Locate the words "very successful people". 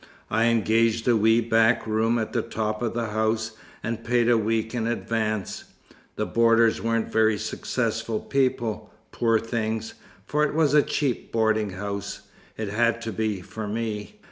7.11-8.91